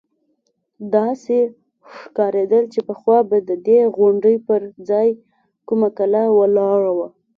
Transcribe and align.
داسې 0.95 1.37
ښکارېدل 1.95 2.63
چې 2.73 2.79
پخوا 2.87 3.17
به 3.29 3.37
د 3.49 3.51
دې 3.67 3.79
غونډۍ 3.95 4.37
پر 4.47 4.61
ځاى 4.89 5.09
کومه 5.67 5.89
کلا 5.97 6.23
ولاړه 6.39 6.91
وه. 6.97 7.07